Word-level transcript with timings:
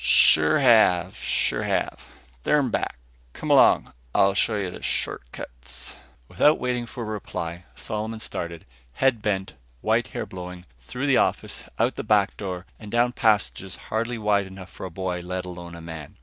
"Sure 0.03 0.57
have. 0.57 1.15
Sure 1.17 1.61
have. 1.61 2.07
They're 2.41 2.59
in 2.59 2.71
back. 2.71 2.97
Come 3.33 3.51
along. 3.51 3.93
I'll 4.15 4.33
show 4.33 4.57
you 4.57 4.71
the 4.71 4.81
short 4.81 5.21
cuts." 5.31 5.95
Without 6.27 6.57
waiting 6.57 6.87
for 6.87 7.03
a 7.03 7.05
reply, 7.05 7.65
Solomon 7.75 8.19
started, 8.19 8.65
head 8.93 9.21
bent, 9.21 9.53
white 9.81 10.07
hair 10.07 10.25
blowing; 10.25 10.65
through 10.79 11.05
the 11.05 11.17
office, 11.17 11.65
out 11.77 11.97
the 11.97 12.03
back 12.03 12.35
door 12.35 12.65
and 12.79 12.89
down 12.91 13.11
passages 13.11 13.75
hardly 13.91 14.17
wide 14.17 14.47
enough 14.47 14.71
for 14.71 14.87
a 14.87 14.89
boy, 14.89 15.19
let 15.19 15.45
alone 15.45 15.75
a 15.75 15.81
man. 15.81 16.17